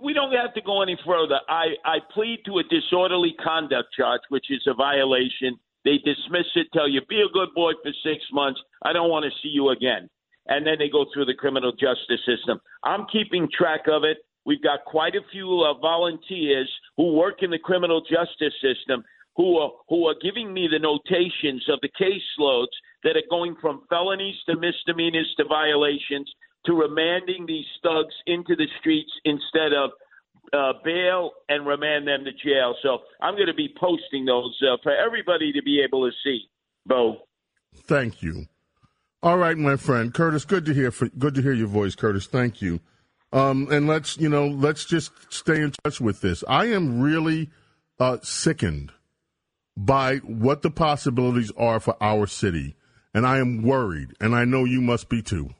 [0.00, 1.40] we don't have to go any further.
[1.48, 5.58] I, I plead to a disorderly conduct charge, which is a violation.
[5.84, 8.60] They dismiss it, tell you, be a good boy for six months.
[8.84, 10.08] I don't want to see you again
[10.48, 12.60] and then they go through the criminal justice system.
[12.84, 14.18] I'm keeping track of it.
[14.44, 19.04] We've got quite a few uh, volunteers who work in the criminal justice system
[19.36, 22.74] who are who are giving me the notations of the caseloads
[23.04, 26.30] that are going from felonies to misdemeanors to violations
[26.66, 29.90] to remanding these thugs into the streets instead of
[30.52, 32.74] uh, bail and remand them to jail.
[32.82, 36.40] So I'm going to be posting those uh, for everybody to be able to see.
[36.84, 37.18] Bo.
[37.74, 38.46] Thank you.
[39.20, 40.44] All right, my friend Curtis.
[40.44, 40.90] Good to hear.
[40.90, 42.26] For, good to hear your voice, Curtis.
[42.26, 42.80] Thank you.
[43.32, 46.44] Um, and let's you know, let's just stay in touch with this.
[46.48, 47.50] I am really
[47.98, 48.92] uh, sickened
[49.76, 52.76] by what the possibilities are for our city,
[53.12, 55.50] and I am worried, and I know you must be too.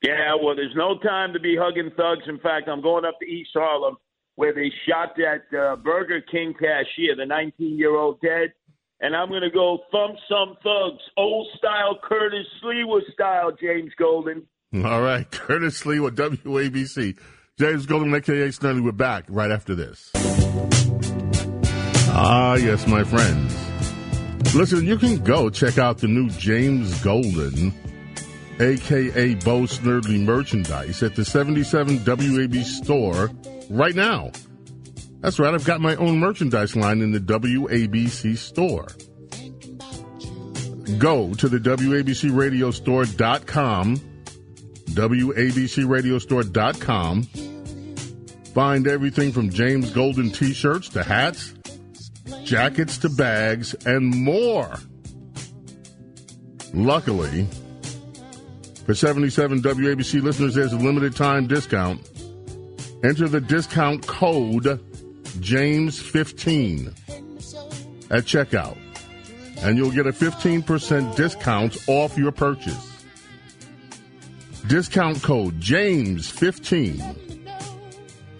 [0.00, 2.24] Yeah, well, there's no time to be hugging thugs.
[2.28, 3.96] In fact, I'm going up to East Harlem
[4.36, 8.52] where they shot that uh, Burger King cashier, the 19 year old dead.
[9.02, 14.46] And I'm going to go thump some thugs, old style Curtis Sliwa style, James Golden.
[14.72, 17.18] All right, Curtis Sliwa WABC.
[17.58, 20.12] James Golden, aka Snerdley, we're back right after this.
[22.14, 24.54] Ah, yes, my friends.
[24.54, 27.74] Listen, you can go check out the new James Golden,
[28.60, 33.30] aka Bo Snerdley merchandise at the 77 WAB store
[33.68, 34.30] right now.
[35.22, 38.88] That's right, I've got my own merchandise line in the WABC store.
[40.98, 43.96] Go to the WABCRadiostore.com,
[44.90, 47.22] WABCRadiostore.com.
[48.52, 51.54] Find everything from James Golden t shirts to hats,
[52.42, 54.74] jackets to bags, and more.
[56.74, 57.46] Luckily,
[58.84, 62.00] for 77 WABC listeners, there's a limited time discount.
[63.04, 64.80] Enter the discount code
[65.34, 66.88] James15
[68.10, 68.76] at checkout,
[69.62, 73.04] and you'll get a 15% discount off your purchase.
[74.66, 77.16] Discount code James15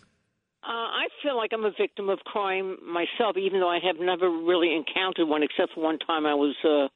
[0.63, 4.29] Uh, I feel like I'm a victim of crime myself, even though I have never
[4.29, 6.87] really encountered one, except for one time I was uh,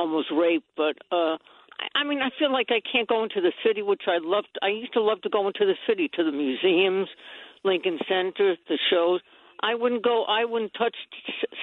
[0.00, 0.66] almost raped.
[0.76, 1.36] But uh,
[1.78, 4.58] I, I mean, I feel like I can't go into the city, which I loved.
[4.62, 7.08] I used to love to go into the city, to the museums,
[7.64, 9.20] Lincoln Center, the shows.
[9.64, 10.24] I wouldn't go.
[10.28, 10.94] I wouldn't touch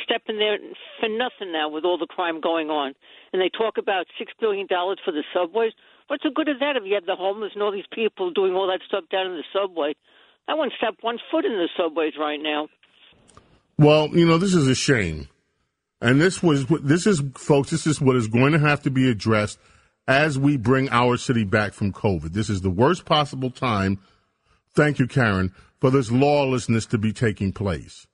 [0.03, 0.57] step in there
[0.99, 2.93] for nothing now with all the crime going on.
[3.31, 5.71] And they talk about six billion dollars for the subways.
[6.07, 8.53] What's the good of that if you have the homeless and all these people doing
[8.53, 9.93] all that stuff down in the subway?
[10.47, 12.69] I wouldn't step one foot in the subways right now.
[13.77, 15.27] Well, you know, this is a shame.
[16.01, 19.09] And this was this is folks, this is what is going to have to be
[19.11, 19.59] addressed
[20.07, 22.33] as we bring our city back from COVID.
[22.33, 23.99] This is the worst possible time.
[24.73, 28.07] Thank you, Karen, for this lawlessness to be taking place.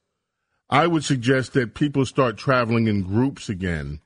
[0.70, 4.00] I would suggest that people start traveling in groups again.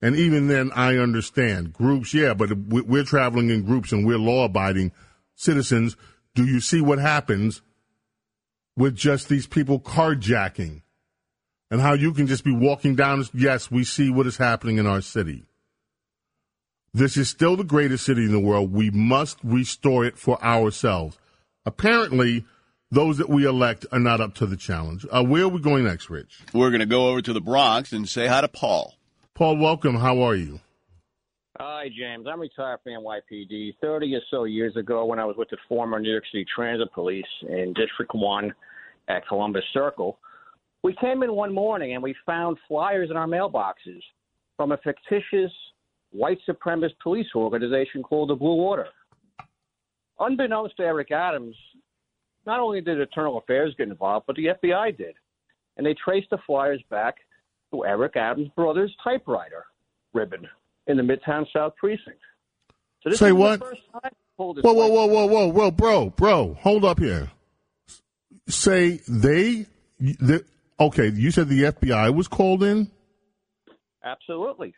[0.00, 4.44] And even then, I understand groups, yeah, but we're traveling in groups and we're law
[4.44, 4.92] abiding
[5.34, 5.96] citizens.
[6.34, 7.62] Do you see what happens
[8.76, 10.82] with just these people carjacking
[11.70, 13.24] and how you can just be walking down?
[13.32, 15.44] Yes, we see what is happening in our city.
[16.94, 18.72] This is still the greatest city in the world.
[18.72, 21.16] We must restore it for ourselves.
[21.64, 22.44] Apparently,
[22.92, 25.06] those that we elect are not up to the challenge.
[25.10, 26.40] Uh, where are we going next, Rich?
[26.52, 28.94] We're going to go over to the Bronx and say hi to Paul.
[29.34, 29.96] Paul, welcome.
[29.96, 30.60] How are you?
[31.58, 32.26] Hi, James.
[32.30, 33.76] I'm retired from NYPD.
[33.80, 36.92] 30 or so years ago, when I was with the former New York City Transit
[36.92, 38.52] Police in District 1
[39.08, 40.18] at Columbus Circle,
[40.82, 44.02] we came in one morning and we found flyers in our mailboxes
[44.56, 45.52] from a fictitious
[46.10, 48.88] white supremacist police organization called the Blue Order.
[50.20, 51.56] Unbeknownst to Eric Adams,
[52.46, 55.14] not only did Internal Affairs get involved, but the FBI did.
[55.76, 57.16] And they traced the flyers back
[57.72, 59.64] to Eric Adams' brother's typewriter
[60.12, 60.48] ribbon
[60.86, 62.20] in the Midtown South precinct.
[63.02, 63.60] So this Say is what?
[63.60, 67.30] The first time whoa, whoa, whoa, whoa, whoa, whoa, bro, bro, hold up here.
[68.48, 69.66] say they,
[70.00, 70.44] the,
[70.80, 72.90] okay, you said the FBI was called in
[74.04, 74.74] Absolutely.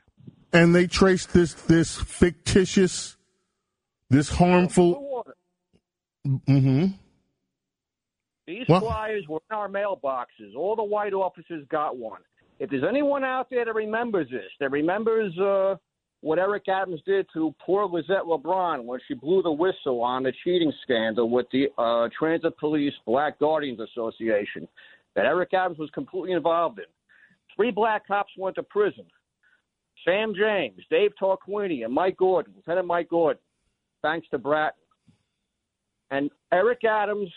[0.52, 3.16] and they traced this this fictitious,
[4.10, 5.26] this harmful.
[6.26, 6.86] Mm-hmm.
[8.46, 10.54] These flyers were in our mailboxes.
[10.56, 12.20] All the white officers got one.
[12.58, 15.76] If there's anyone out there that remembers this, that remembers uh,
[16.20, 20.32] what Eric Adams did to poor Lizette LeBron when she blew the whistle on the
[20.44, 24.68] cheating scandal with the uh, Transit Police Black Guardians Association,
[25.16, 26.84] that Eric Adams was completely involved in.
[27.56, 29.04] Three black cops went to prison.
[30.04, 33.42] Sam James, Dave Torquini, and Mike Gordon, Lieutenant Mike Gordon,
[34.02, 34.80] thanks to Bratton.
[36.10, 37.30] And Eric Adams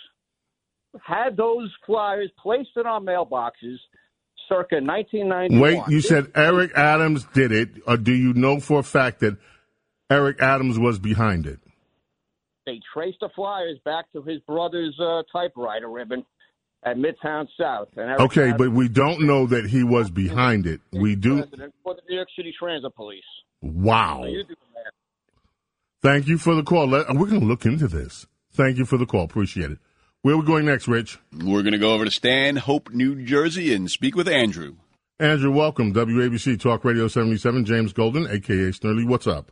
[1.05, 3.77] had those flyers placed in our mailboxes
[4.47, 5.59] circa 1991.
[5.59, 9.37] Wait, you said Eric Adams did it, or do you know for a fact that
[10.09, 11.59] Eric Adams was behind it?
[12.67, 16.23] they traced the flyers back to his brother's uh, typewriter ribbon
[16.83, 17.87] at Midtown South.
[17.95, 20.81] And Okay, Adams but we don't know that he was behind it.
[20.91, 21.43] We do.
[21.83, 23.23] for the New York City Transit Police.
[23.61, 24.19] Wow.
[24.23, 24.91] So you do that.
[26.01, 26.89] Thank you for the call.
[26.89, 28.27] We're going to look into this.
[28.51, 29.23] Thank you for the call.
[29.23, 29.77] Appreciate it.
[30.23, 31.19] Where are we going next, Rich?
[31.31, 34.77] We're going to go over to Stanhope, New Jersey, and speak with Andrew.
[35.19, 35.93] Andrew, welcome.
[35.93, 37.65] WABC Talk Radio 77.
[37.65, 38.71] James Golden, a.k.a.
[38.71, 39.07] Snerdley.
[39.07, 39.51] What's up?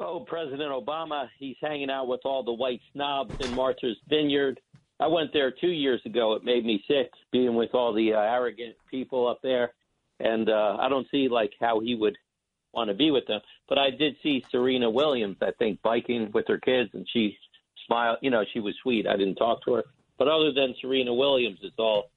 [0.00, 4.58] Oh, President Obama, he's hanging out with all the white snobs in Martha's Vineyard.
[5.00, 6.34] I went there two years ago.
[6.34, 9.74] It made me sick being with all the uh, arrogant people up there,
[10.18, 12.16] and uh, I don't see like how he would
[12.72, 13.40] want to be with them.
[13.68, 17.36] But I did see Serena Williams, I think, biking with her kids, and she
[17.88, 18.18] smiled.
[18.22, 19.08] You know, she was sweet.
[19.08, 19.84] I didn't talk to her,
[20.16, 22.10] but other than Serena Williams, it's all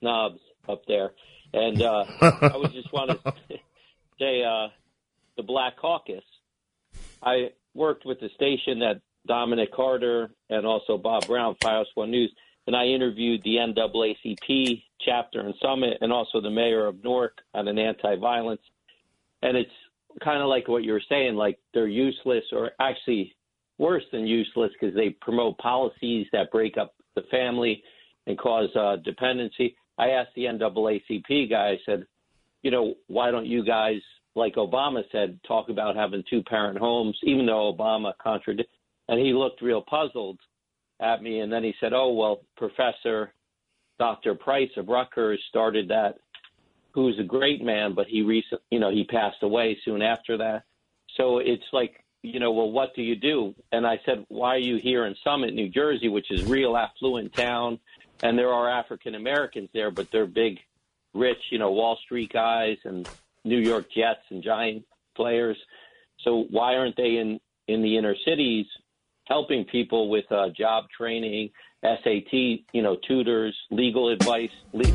[0.00, 1.12] snobs up there.
[1.52, 3.34] And uh, I would just want to
[4.18, 4.68] say uh,
[5.36, 6.24] the Black Caucus.
[7.22, 12.32] I worked with the station that Dominic Carter and also Bob Brown, Fios One News,
[12.66, 17.68] and I interviewed the NAACP chapter and summit and also the mayor of Newark on
[17.68, 18.60] an anti-violence.
[19.42, 19.70] And it's
[20.22, 23.36] kind of like what you were saying, like they're useless or actually
[23.78, 27.82] worse than useless because they promote policies that break up the family
[28.26, 29.76] and cause uh, dependency.
[29.98, 32.04] I asked the NAACP guy, I said,
[32.62, 34.00] you know, why don't you guys,
[34.34, 38.74] like Obama said, talk about having two parent homes, even though Obama contradicted?
[39.08, 40.38] And he looked real puzzled
[41.00, 41.40] at me.
[41.40, 43.32] And then he said, oh, well, Professor
[43.98, 44.34] Dr.
[44.34, 46.16] Price of Rutgers started that,
[46.92, 50.64] who's a great man, but he recent, you know, he passed away soon after that.
[51.16, 53.54] So it's like, you know, well, what do you do?
[53.72, 57.32] And I said, why are you here in Summit, New Jersey, which is real affluent
[57.32, 57.78] town,
[58.22, 60.58] and there are African Americans there, but they're big,
[61.14, 63.08] rich, you know, Wall Street guys and
[63.44, 65.56] New York Jets and giant players.
[66.24, 68.66] So why aren't they in in the inner cities
[69.26, 71.50] helping people with uh, job training,
[71.84, 74.50] SAT, you know, tutors, legal advice,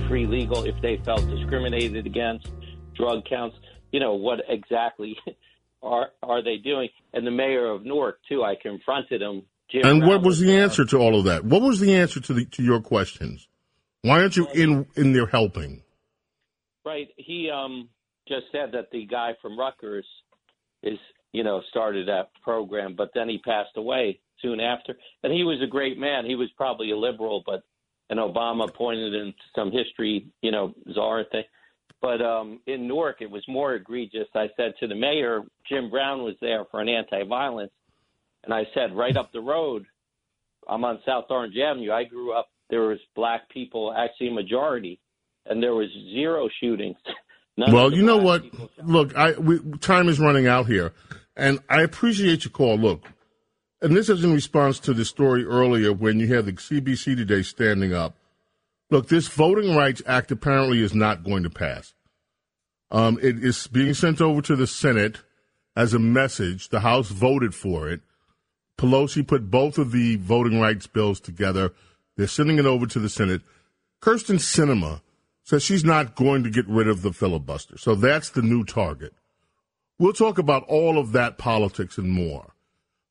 [0.07, 2.49] free legal if they felt discriminated against,
[2.95, 3.55] drug counts.
[3.91, 5.17] You know, what exactly
[5.83, 6.89] are are they doing?
[7.13, 8.43] And the mayor of Newark too.
[8.43, 9.43] I confronted him.
[9.69, 11.43] Jim And what was the answer to all of that?
[11.43, 13.47] What was the answer to the to your questions?
[14.01, 15.83] Why aren't you in in there helping?
[16.85, 17.09] Right.
[17.17, 17.89] He um
[18.27, 20.05] just said that the guy from Rutgers
[20.81, 20.97] is,
[21.31, 24.95] you know, started that program, but then he passed away soon after.
[25.23, 26.25] And he was a great man.
[26.25, 27.63] He was probably a liberal, but
[28.09, 31.43] and Obama pointed in some history, you know, czar thing.
[32.03, 34.27] But um in Newark it was more egregious.
[34.35, 37.71] I said to the mayor, Jim Brown was there for an anti violence
[38.43, 39.85] and I said, right up the road,
[40.67, 41.91] I'm on South Orange Avenue.
[41.91, 44.99] I grew up there was black people, actually a majority,
[45.45, 46.97] and there was zero shootings.
[47.57, 48.43] None well, you know what?
[48.83, 50.91] Look, I we, time is running out here,
[51.35, 52.77] and I appreciate your call.
[52.77, 53.07] Look,
[53.81, 57.43] and this is in response to the story earlier when you had the CBC today
[57.43, 58.15] standing up.
[58.93, 61.95] Look, this Voting Rights Act apparently is not going to pass.
[62.91, 65.23] Um, it is being sent over to the Senate
[65.75, 66.69] as a message.
[66.69, 68.01] The House voted for it.
[68.77, 71.71] Pelosi put both of the voting rights bills together.
[72.17, 73.41] They're sending it over to the Senate.
[73.99, 75.01] Kyrsten Sinema
[75.41, 77.79] says she's not going to get rid of the filibuster.
[77.79, 79.15] So that's the new target.
[79.97, 82.53] We'll talk about all of that politics and more.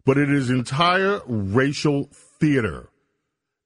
[0.04, 2.91] But it is entire racial theater.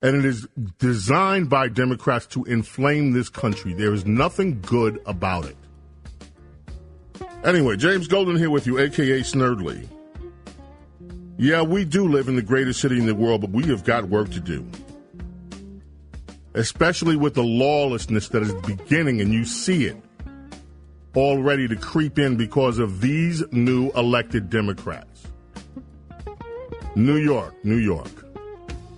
[0.02, 0.46] And it is
[0.78, 3.72] designed by Democrats to inflame this country.
[3.72, 5.56] There is nothing good about it.
[7.44, 9.88] Anyway, James Golden here with you, aka Snerdley.
[11.38, 14.04] Yeah, we do live in the greatest city in the world, but we have got
[14.04, 14.66] work to do.
[16.54, 19.96] Especially with the lawlessness that is beginning, and you see it
[21.14, 25.26] already to creep in because of these new elected Democrats.
[26.94, 28.25] New York, New York.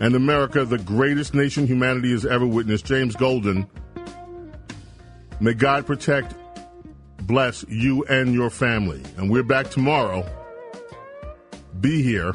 [0.01, 2.87] And America, the greatest nation humanity has ever witnessed.
[2.87, 3.67] James Golden,
[5.41, 6.35] may God protect,
[7.23, 9.03] bless you and your family.
[9.17, 10.29] And we're back tomorrow.
[11.81, 12.27] Be here.